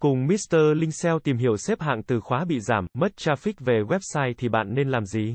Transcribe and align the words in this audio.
Cùng 0.00 0.26
Mr. 0.26 0.56
Linh 0.76 0.92
SEO 0.92 1.18
tìm 1.18 1.36
hiểu 1.36 1.56
xếp 1.56 1.80
hạng 1.80 2.02
từ 2.02 2.20
khóa 2.20 2.44
bị 2.44 2.60
giảm, 2.60 2.86
mất 2.94 3.12
traffic 3.16 3.52
về 3.58 3.80
website 3.80 4.34
thì 4.38 4.48
bạn 4.48 4.74
nên 4.74 4.88
làm 4.88 5.06
gì? 5.06 5.34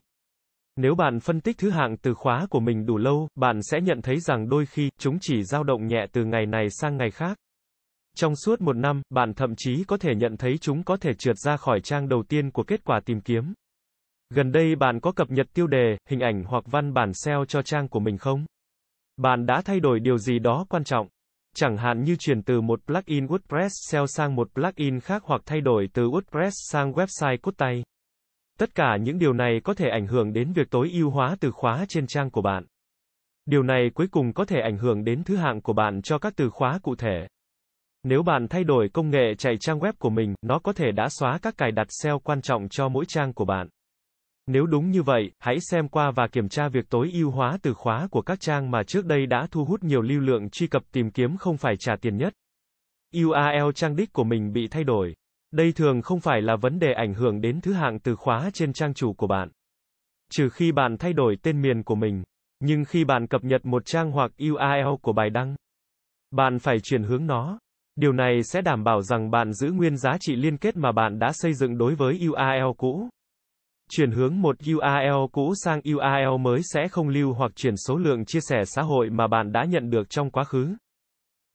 Nếu 0.76 0.96
bạn 0.96 1.20
phân 1.20 1.42
tích 1.42 1.58
thứ 1.58 1.70
hạng 1.70 1.98
từ 1.98 2.14
khóa 2.14 2.48
của 2.50 2.60
mình 2.60 2.86
đủ 2.86 2.98
lâu, 2.98 3.28
bạn 3.36 3.60
sẽ 3.64 3.82
nhận 3.82 4.02
thấy 4.02 4.20
rằng 4.20 4.50
đôi 4.50 4.66
khi, 4.66 4.90
chúng 5.00 5.18
chỉ 5.22 5.44
dao 5.44 5.64
động 5.64 5.88
nhẹ 5.88 6.06
từ 6.12 6.26
ngày 6.26 6.46
này 6.46 6.68
sang 6.70 6.98
ngày 6.98 7.12
khác. 7.12 7.38
Trong 8.16 8.36
suốt 8.36 8.62
một 8.62 8.76
năm, 8.76 9.02
bạn 9.10 9.34
thậm 9.34 9.54
chí 9.58 9.84
có 9.88 9.98
thể 9.98 10.16
nhận 10.16 10.38
thấy 10.38 10.58
chúng 10.58 10.84
có 10.84 10.98
thể 10.98 11.14
trượt 11.14 11.38
ra 11.38 11.58
khỏi 11.58 11.82
trang 11.82 12.10
đầu 12.10 12.24
tiên 12.24 12.52
của 12.52 12.64
kết 12.64 12.84
quả 12.84 13.00
tìm 13.06 13.22
kiếm. 13.22 13.54
Gần 14.30 14.52
đây 14.52 14.76
bạn 14.76 15.00
có 15.00 15.12
cập 15.12 15.32
nhật 15.32 15.48
tiêu 15.54 15.68
đề, 15.68 15.98
hình 16.10 16.20
ảnh 16.20 16.44
hoặc 16.44 16.64
văn 16.68 16.94
bản 16.94 17.12
SEO 17.14 17.46
cho 17.46 17.62
trang 17.62 17.88
của 17.88 18.00
mình 18.00 18.18
không? 18.18 18.46
Bạn 19.18 19.46
đã 19.46 19.62
thay 19.66 19.80
đổi 19.80 20.00
điều 20.00 20.18
gì 20.18 20.40
đó 20.40 20.66
quan 20.70 20.84
trọng? 20.84 21.08
Chẳng 21.56 21.78
hạn 21.78 22.04
như 22.04 22.16
chuyển 22.16 22.44
từ 22.44 22.62
một 22.62 22.80
plugin 22.86 23.26
WordPress 23.26 23.70
SEO 23.90 24.08
sang 24.08 24.36
một 24.36 24.50
plugin 24.54 25.00
khác 25.00 25.24
hoặc 25.26 25.42
thay 25.46 25.62
đổi 25.62 25.90
từ 25.94 26.10
WordPress 26.10 26.50
sang 26.72 26.92
website 26.92 27.38
cốt 27.42 27.54
tay. 27.58 27.84
Tất 28.60 28.76
cả 28.76 28.98
những 28.98 29.20
điều 29.20 29.34
này 29.34 29.60
có 29.64 29.74
thể 29.74 29.90
ảnh 29.90 30.08
hưởng 30.08 30.34
đến 30.34 30.54
việc 30.54 30.70
tối 30.70 30.90
ưu 30.94 31.10
hóa 31.10 31.36
từ 31.40 31.52
khóa 31.52 31.86
trên 31.90 32.08
trang 32.08 32.30
của 32.30 32.42
bạn. 32.42 32.66
Điều 33.46 33.64
này 33.64 33.90
cuối 33.94 34.08
cùng 34.12 34.34
có 34.34 34.46
thể 34.46 34.60
ảnh 34.62 34.78
hưởng 34.78 35.04
đến 35.04 35.24
thứ 35.24 35.36
hạng 35.36 35.62
của 35.62 35.74
bạn 35.74 36.02
cho 36.02 36.18
các 36.18 36.34
từ 36.36 36.50
khóa 36.50 36.80
cụ 36.84 36.96
thể. 36.96 37.28
Nếu 38.04 38.24
bạn 38.24 38.48
thay 38.48 38.64
đổi 38.64 38.90
công 38.94 39.10
nghệ 39.10 39.36
chạy 39.38 39.58
trang 39.60 39.80
web 39.80 39.94
của 40.00 40.10
mình, 40.10 40.36
nó 40.42 40.60
có 40.60 40.74
thể 40.74 40.92
đã 40.92 41.10
xóa 41.10 41.40
các 41.42 41.58
cài 41.58 41.72
đặt 41.72 41.88
SEO 41.90 42.20
quan 42.20 42.42
trọng 42.42 42.70
cho 42.70 42.90
mỗi 42.90 43.06
trang 43.08 43.34
của 43.34 43.46
bạn. 43.46 43.68
Nếu 44.52 44.66
đúng 44.66 44.92
như 44.92 45.04
vậy, 45.04 45.32
hãy 45.40 45.58
xem 45.60 45.88
qua 45.88 46.12
và 46.12 46.28
kiểm 46.28 46.50
tra 46.50 46.68
việc 46.70 46.90
tối 46.90 47.12
ưu 47.14 47.32
hóa 47.32 47.58
từ 47.62 47.74
khóa 47.74 48.08
của 48.12 48.22
các 48.22 48.40
trang 48.40 48.72
mà 48.72 48.84
trước 48.84 49.06
đây 49.06 49.26
đã 49.26 49.48
thu 49.52 49.66
hút 49.66 49.84
nhiều 49.84 50.02
lưu 50.02 50.20
lượng 50.20 50.50
truy 50.50 50.68
cập 50.68 50.84
tìm 50.92 51.12
kiếm 51.12 51.38
không 51.38 51.58
phải 51.58 51.76
trả 51.80 51.96
tiền 51.96 52.18
nhất. 52.18 52.34
URL 53.18 53.72
trang 53.76 53.96
đích 53.96 54.14
của 54.14 54.24
mình 54.24 54.54
bị 54.54 54.68
thay 54.68 54.84
đổi. 54.84 55.16
Đây 55.52 55.72
thường 55.72 56.02
không 56.02 56.20
phải 56.20 56.42
là 56.42 56.56
vấn 56.56 56.80
đề 56.80 56.94
ảnh 56.94 57.14
hưởng 57.14 57.42
đến 57.42 57.62
thứ 57.62 57.74
hạng 57.74 58.00
từ 58.00 58.16
khóa 58.16 58.50
trên 58.54 58.74
trang 58.74 58.94
chủ 58.94 59.14
của 59.14 59.28
bạn. 59.28 59.50
Trừ 60.32 60.50
khi 60.50 60.72
bạn 60.72 60.98
thay 60.98 61.14
đổi 61.14 61.38
tên 61.42 61.62
miền 61.62 61.84
của 61.84 61.96
mình. 61.96 62.24
Nhưng 62.60 62.86
khi 62.86 63.04
bạn 63.04 63.28
cập 63.28 63.44
nhật 63.44 63.66
một 63.66 63.86
trang 63.86 64.12
hoặc 64.12 64.32
URL 64.44 64.96
của 65.02 65.14
bài 65.14 65.30
đăng, 65.30 65.56
bạn 66.32 66.60
phải 66.60 66.80
chuyển 66.80 67.04
hướng 67.04 67.28
nó. 67.28 67.60
Điều 67.96 68.14
này 68.14 68.44
sẽ 68.44 68.62
đảm 68.62 68.84
bảo 68.84 69.02
rằng 69.02 69.32
bạn 69.32 69.54
giữ 69.54 69.72
nguyên 69.72 69.98
giá 69.98 70.18
trị 70.20 70.36
liên 70.36 70.58
kết 70.58 70.78
mà 70.78 70.92
bạn 70.92 71.20
đã 71.20 71.32
xây 71.34 71.54
dựng 71.54 71.78
đối 71.78 71.96
với 71.96 72.28
URL 72.30 72.72
cũ. 72.78 73.10
Chuyển 73.94 74.12
hướng 74.12 74.42
một 74.42 74.56
URL 74.76 75.26
cũ 75.32 75.54
sang 75.64 75.80
URL 75.80 76.38
mới 76.40 76.62
sẽ 76.64 76.88
không 76.88 77.10
lưu 77.10 77.34
hoặc 77.34 77.52
chuyển 77.56 77.78
số 77.78 77.98
lượng 77.98 78.26
chia 78.26 78.40
sẻ 78.42 78.58
xã 78.66 78.82
hội 78.82 79.10
mà 79.10 79.28
bạn 79.28 79.52
đã 79.52 79.66
nhận 79.66 79.90
được 79.90 80.10
trong 80.10 80.30
quá 80.30 80.44
khứ. 80.44 80.76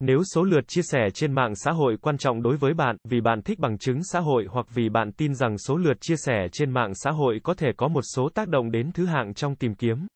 Nếu 0.00 0.18
số 0.34 0.42
lượt 0.44 0.68
chia 0.68 0.82
sẻ 0.82 1.08
trên 1.14 1.32
mạng 1.32 1.54
xã 1.54 1.72
hội 1.72 1.96
quan 2.00 2.18
trọng 2.18 2.42
đối 2.42 2.56
với 2.56 2.74
bạn, 2.74 2.96
vì 3.04 3.20
bạn 3.20 3.42
thích 3.42 3.58
bằng 3.58 3.78
chứng 3.78 4.00
xã 4.04 4.20
hội 4.20 4.46
hoặc 4.50 4.66
vì 4.74 4.88
bạn 4.88 5.12
tin 5.12 5.34
rằng 5.34 5.58
số 5.58 5.76
lượt 5.76 5.96
chia 6.00 6.16
sẻ 6.16 6.46
trên 6.52 6.70
mạng 6.70 6.94
xã 6.94 7.10
hội 7.10 7.40
có 7.42 7.54
thể 7.54 7.68
có 7.76 7.88
một 7.88 8.02
số 8.14 8.28
tác 8.34 8.48
động 8.48 8.70
đến 8.70 8.90
thứ 8.94 9.06
hạng 9.06 9.34
trong 9.34 9.56
tìm 9.56 9.74
kiếm. 9.74 10.06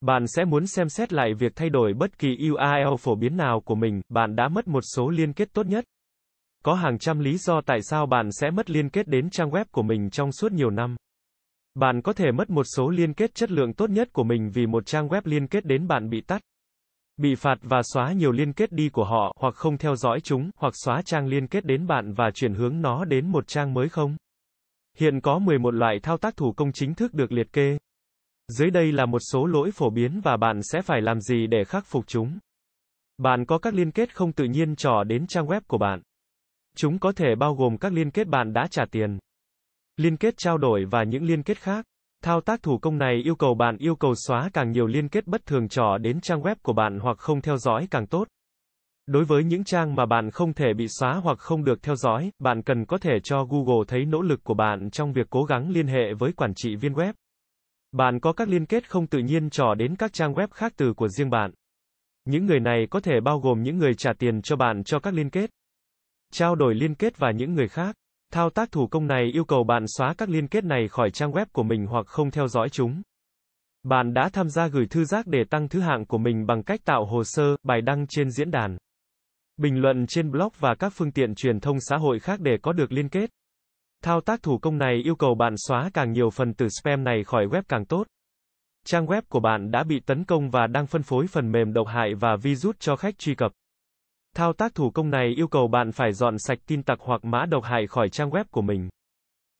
Bạn 0.00 0.24
sẽ 0.26 0.44
muốn 0.44 0.66
xem 0.66 0.88
xét 0.88 1.12
lại 1.12 1.34
việc 1.34 1.52
thay 1.56 1.70
đổi 1.70 1.92
bất 1.94 2.18
kỳ 2.18 2.28
URL 2.50 2.94
phổ 3.00 3.14
biến 3.14 3.36
nào 3.36 3.60
của 3.64 3.74
mình, 3.74 4.00
bạn 4.08 4.36
đã 4.36 4.48
mất 4.48 4.68
một 4.68 4.82
số 4.96 5.10
liên 5.10 5.32
kết 5.32 5.48
tốt 5.52 5.66
nhất. 5.66 5.84
Có 6.64 6.74
hàng 6.74 6.98
trăm 6.98 7.18
lý 7.18 7.36
do 7.36 7.60
tại 7.66 7.78
sao 7.82 8.06
bạn 8.06 8.28
sẽ 8.32 8.50
mất 8.50 8.70
liên 8.70 8.90
kết 8.90 9.08
đến 9.08 9.30
trang 9.30 9.50
web 9.50 9.64
của 9.70 9.82
mình 9.82 10.10
trong 10.10 10.32
suốt 10.32 10.52
nhiều 10.52 10.70
năm. 10.70 10.96
Bạn 11.74 12.02
có 12.02 12.12
thể 12.12 12.32
mất 12.32 12.50
một 12.50 12.64
số 12.76 12.90
liên 12.90 13.14
kết 13.14 13.34
chất 13.34 13.50
lượng 13.50 13.72
tốt 13.72 13.90
nhất 13.90 14.12
của 14.12 14.24
mình 14.24 14.50
vì 14.54 14.66
một 14.66 14.86
trang 14.86 15.08
web 15.08 15.22
liên 15.24 15.46
kết 15.46 15.64
đến 15.64 15.88
bạn 15.88 16.10
bị 16.10 16.20
tắt, 16.20 16.42
bị 17.16 17.34
phạt 17.34 17.54
và 17.62 17.82
xóa 17.82 18.12
nhiều 18.12 18.32
liên 18.32 18.52
kết 18.52 18.72
đi 18.72 18.88
của 18.88 19.04
họ, 19.04 19.32
hoặc 19.36 19.54
không 19.54 19.78
theo 19.78 19.96
dõi 19.96 20.20
chúng, 20.20 20.50
hoặc 20.56 20.72
xóa 20.76 21.02
trang 21.04 21.26
liên 21.26 21.46
kết 21.46 21.64
đến 21.64 21.86
bạn 21.86 22.12
và 22.12 22.30
chuyển 22.34 22.54
hướng 22.54 22.80
nó 22.80 23.04
đến 23.04 23.28
một 23.28 23.46
trang 23.46 23.74
mới 23.74 23.88
không. 23.88 24.16
Hiện 24.98 25.20
có 25.20 25.38
11 25.38 25.74
loại 25.74 25.98
thao 26.02 26.18
tác 26.18 26.36
thủ 26.36 26.52
công 26.52 26.72
chính 26.72 26.94
thức 26.94 27.14
được 27.14 27.32
liệt 27.32 27.52
kê. 27.52 27.78
Dưới 28.48 28.70
đây 28.70 28.92
là 28.92 29.06
một 29.06 29.18
số 29.32 29.46
lỗi 29.46 29.70
phổ 29.74 29.90
biến 29.90 30.20
và 30.24 30.36
bạn 30.36 30.60
sẽ 30.62 30.82
phải 30.82 31.00
làm 31.00 31.20
gì 31.20 31.46
để 31.46 31.64
khắc 31.64 31.86
phục 31.86 32.06
chúng. 32.06 32.38
Bạn 33.18 33.44
có 33.46 33.58
các 33.58 33.74
liên 33.74 33.90
kết 33.90 34.14
không 34.14 34.32
tự 34.32 34.44
nhiên 34.44 34.76
trò 34.76 35.04
đến 35.04 35.26
trang 35.26 35.46
web 35.46 35.60
của 35.66 35.78
bạn. 35.78 36.02
Chúng 36.76 36.98
có 36.98 37.12
thể 37.12 37.34
bao 37.34 37.54
gồm 37.54 37.78
các 37.78 37.92
liên 37.92 38.10
kết 38.10 38.28
bạn 38.28 38.52
đã 38.52 38.66
trả 38.70 38.84
tiền, 38.90 39.18
liên 39.96 40.16
kết 40.16 40.34
trao 40.36 40.58
đổi 40.58 40.84
và 40.90 41.02
những 41.04 41.24
liên 41.24 41.42
kết 41.42 41.58
khác. 41.58 41.84
Thao 42.22 42.40
tác 42.40 42.62
thủ 42.62 42.78
công 42.78 42.98
này 42.98 43.22
yêu 43.24 43.36
cầu 43.36 43.54
bạn 43.54 43.76
yêu 43.76 43.96
cầu 43.96 44.14
xóa 44.26 44.50
càng 44.52 44.70
nhiều 44.70 44.86
liên 44.86 45.08
kết 45.08 45.26
bất 45.26 45.46
thường 45.46 45.68
trò 45.68 45.98
đến 45.98 46.20
trang 46.20 46.42
web 46.42 46.56
của 46.62 46.72
bạn 46.72 46.98
hoặc 46.98 47.18
không 47.18 47.40
theo 47.40 47.56
dõi 47.56 47.88
càng 47.90 48.06
tốt. 48.06 48.28
Đối 49.06 49.24
với 49.24 49.44
những 49.44 49.64
trang 49.64 49.94
mà 49.94 50.06
bạn 50.06 50.30
không 50.30 50.54
thể 50.54 50.74
bị 50.74 50.86
xóa 50.88 51.14
hoặc 51.14 51.38
không 51.38 51.64
được 51.64 51.82
theo 51.82 51.96
dõi, 51.96 52.30
bạn 52.38 52.62
cần 52.62 52.84
có 52.84 52.98
thể 52.98 53.12
cho 53.24 53.44
Google 53.44 53.84
thấy 53.88 54.04
nỗ 54.04 54.22
lực 54.22 54.44
của 54.44 54.54
bạn 54.54 54.90
trong 54.90 55.12
việc 55.12 55.26
cố 55.30 55.44
gắng 55.44 55.70
liên 55.70 55.86
hệ 55.86 56.14
với 56.18 56.32
quản 56.32 56.52
trị 56.56 56.76
viên 56.76 56.92
web. 56.92 57.12
Bạn 57.92 58.20
có 58.20 58.32
các 58.32 58.48
liên 58.48 58.66
kết 58.66 58.90
không 58.90 59.06
tự 59.06 59.18
nhiên 59.18 59.50
trò 59.50 59.74
đến 59.74 59.96
các 59.96 60.12
trang 60.12 60.34
web 60.34 60.48
khác 60.50 60.72
từ 60.76 60.92
của 60.94 61.08
riêng 61.08 61.30
bạn. 61.30 61.50
Những 62.24 62.46
người 62.46 62.60
này 62.60 62.86
có 62.90 63.00
thể 63.00 63.20
bao 63.24 63.38
gồm 63.38 63.62
những 63.62 63.78
người 63.78 63.94
trả 63.94 64.12
tiền 64.18 64.42
cho 64.42 64.56
bạn 64.56 64.84
cho 64.84 64.98
các 64.98 65.14
liên 65.14 65.30
kết, 65.30 65.50
trao 66.32 66.54
đổi 66.54 66.74
liên 66.74 66.94
kết 66.94 67.18
và 67.18 67.30
những 67.30 67.54
người 67.54 67.68
khác. 67.68 67.96
Thao 68.32 68.50
tác 68.50 68.72
thủ 68.72 68.86
công 68.86 69.06
này 69.06 69.30
yêu 69.32 69.44
cầu 69.44 69.64
bạn 69.64 69.84
xóa 69.86 70.14
các 70.18 70.28
liên 70.28 70.48
kết 70.48 70.64
này 70.64 70.88
khỏi 70.88 71.10
trang 71.10 71.32
web 71.32 71.46
của 71.52 71.62
mình 71.62 71.86
hoặc 71.86 72.06
không 72.06 72.30
theo 72.30 72.48
dõi 72.48 72.68
chúng. 72.68 73.02
Bạn 73.82 74.14
đã 74.14 74.28
tham 74.32 74.48
gia 74.48 74.68
gửi 74.68 74.86
thư 74.86 75.04
giác 75.04 75.26
để 75.26 75.44
tăng 75.50 75.68
thứ 75.68 75.80
hạng 75.80 76.06
của 76.06 76.18
mình 76.18 76.46
bằng 76.46 76.62
cách 76.62 76.80
tạo 76.84 77.06
hồ 77.06 77.22
sơ, 77.24 77.56
bài 77.62 77.80
đăng 77.80 78.06
trên 78.08 78.30
diễn 78.30 78.50
đàn, 78.50 78.76
bình 79.56 79.80
luận 79.80 80.06
trên 80.06 80.30
blog 80.30 80.48
và 80.58 80.74
các 80.74 80.92
phương 80.96 81.12
tiện 81.12 81.34
truyền 81.34 81.60
thông 81.60 81.76
xã 81.80 81.96
hội 81.96 82.20
khác 82.20 82.40
để 82.40 82.56
có 82.62 82.72
được 82.72 82.92
liên 82.92 83.08
kết. 83.08 83.30
Thao 84.02 84.20
tác 84.20 84.42
thủ 84.42 84.58
công 84.58 84.78
này 84.78 85.02
yêu 85.04 85.16
cầu 85.16 85.34
bạn 85.34 85.54
xóa 85.56 85.90
càng 85.94 86.12
nhiều 86.12 86.30
phần 86.30 86.54
tử 86.54 86.68
spam 86.68 87.04
này 87.04 87.24
khỏi 87.24 87.46
web 87.46 87.62
càng 87.68 87.84
tốt. 87.84 88.06
Trang 88.86 89.06
web 89.06 89.22
của 89.28 89.40
bạn 89.40 89.70
đã 89.70 89.84
bị 89.84 90.00
tấn 90.00 90.24
công 90.24 90.50
và 90.50 90.66
đang 90.66 90.86
phân 90.86 91.02
phối 91.02 91.26
phần 91.26 91.52
mềm 91.52 91.72
độc 91.72 91.86
hại 91.86 92.14
và 92.14 92.36
virus 92.42 92.76
cho 92.78 92.96
khách 92.96 93.18
truy 93.18 93.34
cập. 93.34 93.52
Thao 94.36 94.52
tác 94.52 94.74
thủ 94.74 94.90
công 94.90 95.10
này 95.10 95.34
yêu 95.36 95.48
cầu 95.48 95.68
bạn 95.68 95.92
phải 95.92 96.12
dọn 96.12 96.38
sạch 96.38 96.58
tin 96.66 96.82
tặc 96.82 96.98
hoặc 97.00 97.24
mã 97.24 97.46
độc 97.46 97.64
hại 97.64 97.86
khỏi 97.86 98.08
trang 98.08 98.30
web 98.30 98.44
của 98.50 98.62
mình. 98.62 98.88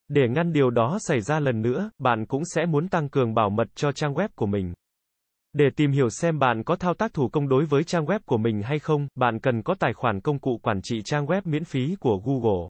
Để 0.08 0.28
ngăn 0.28 0.52
điều 0.52 0.70
đó 0.70 0.98
xảy 1.00 1.20
ra 1.20 1.40
lần 1.40 1.62
nữa, 1.62 1.90
bạn 1.98 2.26
cũng 2.26 2.42
sẽ 2.44 2.66
muốn 2.66 2.88
tăng 2.88 3.08
cường 3.08 3.34
bảo 3.34 3.50
mật 3.50 3.66
cho 3.74 3.92
trang 3.92 4.14
web 4.14 4.28
của 4.34 4.46
mình. 4.46 4.72
Để 5.52 5.64
tìm 5.76 5.90
hiểu 5.90 6.08
xem 6.10 6.38
bạn 6.38 6.64
có 6.64 6.76
thao 6.76 6.94
tác 6.94 7.14
thủ 7.14 7.28
công 7.28 7.48
đối 7.48 7.64
với 7.64 7.84
trang 7.84 8.04
web 8.04 8.18
của 8.26 8.36
mình 8.36 8.62
hay 8.62 8.78
không, 8.78 9.08
bạn 9.14 9.40
cần 9.40 9.62
có 9.62 9.74
tài 9.78 9.92
khoản 9.92 10.20
công 10.20 10.38
cụ 10.38 10.60
quản 10.62 10.82
trị 10.82 11.02
trang 11.04 11.26
web 11.26 11.40
miễn 11.44 11.64
phí 11.64 11.96
của 12.00 12.20
Google. 12.24 12.68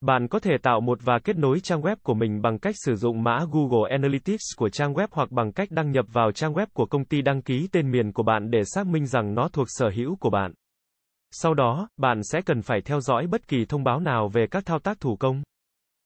Bạn 0.00 0.28
có 0.28 0.38
thể 0.38 0.52
tạo 0.62 0.80
một 0.80 0.98
và 1.02 1.18
kết 1.24 1.36
nối 1.36 1.60
trang 1.60 1.82
web 1.82 1.96
của 2.02 2.14
mình 2.14 2.42
bằng 2.42 2.58
cách 2.58 2.74
sử 2.78 2.94
dụng 2.94 3.22
mã 3.22 3.44
Google 3.52 3.90
Analytics 3.90 4.56
của 4.56 4.68
trang 4.68 4.94
web 4.94 5.06
hoặc 5.10 5.30
bằng 5.30 5.52
cách 5.52 5.68
đăng 5.70 5.92
nhập 5.92 6.06
vào 6.12 6.32
trang 6.32 6.54
web 6.54 6.66
của 6.72 6.86
công 6.86 7.04
ty 7.04 7.22
đăng 7.22 7.42
ký 7.42 7.68
tên 7.72 7.90
miền 7.90 8.12
của 8.12 8.22
bạn 8.22 8.50
để 8.50 8.60
xác 8.64 8.86
minh 8.86 9.06
rằng 9.06 9.34
nó 9.34 9.48
thuộc 9.48 9.66
sở 9.70 9.90
hữu 9.96 10.16
của 10.16 10.30
bạn. 10.30 10.52
Sau 11.30 11.54
đó, 11.54 11.88
bạn 11.96 12.22
sẽ 12.22 12.40
cần 12.40 12.62
phải 12.62 12.80
theo 12.80 13.00
dõi 13.00 13.26
bất 13.26 13.48
kỳ 13.48 13.64
thông 13.64 13.84
báo 13.84 14.00
nào 14.00 14.28
về 14.28 14.46
các 14.50 14.66
thao 14.66 14.78
tác 14.78 15.00
thủ 15.00 15.16
công. 15.16 15.42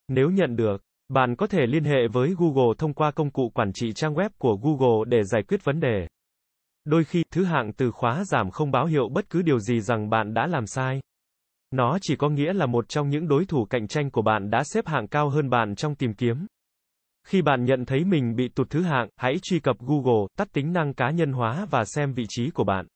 Nếu 0.08 0.30
nhận 0.30 0.56
được, 0.56 0.82
bạn 1.08 1.36
có 1.36 1.46
thể 1.46 1.66
liên 1.66 1.84
hệ 1.84 2.08
với 2.12 2.34
Google 2.38 2.74
thông 2.78 2.94
qua 2.94 3.10
công 3.10 3.30
cụ 3.30 3.50
quản 3.54 3.72
trị 3.72 3.92
trang 3.92 4.14
web 4.14 4.30
của 4.38 4.56
Google 4.62 5.04
để 5.08 5.24
giải 5.24 5.42
quyết 5.42 5.64
vấn 5.64 5.80
đề. 5.80 6.06
Đôi 6.84 7.04
khi, 7.04 7.22
thứ 7.30 7.44
hạng 7.44 7.72
từ 7.72 7.90
khóa 7.90 8.24
giảm 8.24 8.50
không 8.50 8.70
báo 8.70 8.86
hiệu 8.86 9.08
bất 9.08 9.30
cứ 9.30 9.42
điều 9.42 9.58
gì 9.58 9.80
rằng 9.80 10.10
bạn 10.10 10.34
đã 10.34 10.46
làm 10.46 10.66
sai. 10.66 11.00
Nó 11.70 11.98
chỉ 12.02 12.16
có 12.16 12.28
nghĩa 12.28 12.52
là 12.52 12.66
một 12.66 12.88
trong 12.88 13.08
những 13.08 13.28
đối 13.28 13.44
thủ 13.44 13.64
cạnh 13.70 13.88
tranh 13.88 14.10
của 14.10 14.22
bạn 14.22 14.50
đã 14.50 14.62
xếp 14.64 14.86
hạng 14.86 15.08
cao 15.08 15.28
hơn 15.28 15.50
bạn 15.50 15.74
trong 15.74 15.94
tìm 15.94 16.14
kiếm. 16.14 16.46
Khi 17.26 17.42
bạn 17.42 17.64
nhận 17.64 17.84
thấy 17.84 18.04
mình 18.04 18.36
bị 18.36 18.48
tụt 18.48 18.70
thứ 18.70 18.82
hạng, 18.82 19.08
hãy 19.16 19.34
truy 19.42 19.60
cập 19.60 19.76
Google, 19.78 20.26
tắt 20.38 20.48
tính 20.52 20.72
năng 20.72 20.94
cá 20.94 21.10
nhân 21.10 21.32
hóa 21.32 21.66
và 21.70 21.84
xem 21.84 22.12
vị 22.12 22.24
trí 22.28 22.50
của 22.50 22.64
bạn. 22.64 22.86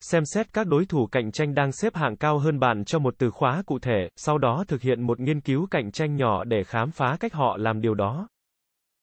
Xem 0.00 0.24
xét 0.24 0.52
các 0.52 0.66
đối 0.66 0.84
thủ 0.84 1.06
cạnh 1.06 1.32
tranh 1.32 1.54
đang 1.54 1.72
xếp 1.72 1.94
hạng 1.94 2.16
cao 2.16 2.38
hơn 2.38 2.58
bạn 2.58 2.84
cho 2.84 2.98
một 2.98 3.14
từ 3.18 3.30
khóa 3.30 3.62
cụ 3.66 3.78
thể, 3.78 4.08
sau 4.16 4.38
đó 4.38 4.64
thực 4.68 4.82
hiện 4.82 5.02
một 5.02 5.20
nghiên 5.20 5.40
cứu 5.40 5.66
cạnh 5.70 5.92
tranh 5.92 6.16
nhỏ 6.16 6.44
để 6.44 6.64
khám 6.64 6.90
phá 6.90 7.16
cách 7.20 7.34
họ 7.34 7.56
làm 7.56 7.80
điều 7.80 7.94
đó. 7.94 8.28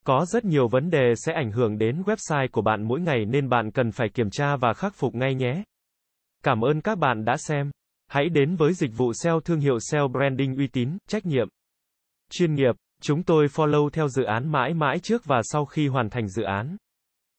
Có 0.06 0.26
rất 0.26 0.46
nhiều 0.46 0.68
vấn 0.68 0.90
đề 0.90 1.14
sẽ 1.16 1.34
ảnh 1.34 1.52
hưởng 1.52 1.78
đến 1.78 2.02
website 2.02 2.48
của 2.52 2.62
bạn 2.62 2.84
mỗi 2.84 3.02
ngày 3.02 3.26
nên 3.26 3.50
bạn 3.50 3.72
cần 3.72 3.92
phải 3.92 4.10
kiểm 4.10 4.30
tra 4.30 4.56
và 4.56 4.74
khắc 4.74 4.96
phục 4.96 5.16
ngay 5.16 5.36
nhé. 5.36 5.64
Cảm 6.44 6.62
ơn 6.62 6.82
các 6.82 6.98
bạn 6.98 7.26
đã 7.26 7.38
xem. 7.38 7.72
Hãy 8.08 8.30
đến 8.30 8.56
với 8.56 8.74
dịch 8.74 8.92
vụ 8.98 9.14
SEO 9.14 9.40
thương 9.40 9.60
hiệu 9.60 9.78
SEO 9.80 10.08
branding 10.08 10.56
uy 10.56 10.68
tín, 10.68 10.98
trách 11.08 11.26
nhiệm, 11.26 11.48
chuyên 12.32 12.54
nghiệp. 12.54 12.76
Chúng 13.02 13.24
tôi 13.24 13.46
follow 13.46 13.90
theo 13.90 14.08
dự 14.08 14.24
án 14.24 14.52
mãi 14.52 14.74
mãi 14.74 15.00
trước 15.00 15.26
và 15.26 15.42
sau 15.44 15.66
khi 15.66 15.88
hoàn 15.88 16.10
thành 16.10 16.28
dự 16.28 16.44
án. 16.44 16.78